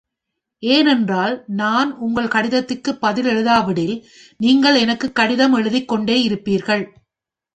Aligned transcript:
ஏனென்றால், 0.59 1.43
நான் 1.47 1.97
உங்கள் 1.97 2.27
கடிதத்துக்குப் 2.27 3.01
பதில் 3.01 3.25
எழுதாவிடில் 3.25 4.03
நீங்கள் 4.37 4.75
எனக்குக் 4.75 5.15
கடிதம் 5.15 5.53
எழுதிக் 5.53 5.87
கொண்டே 5.87 6.27
இருப்பீர்கள். 6.29 6.83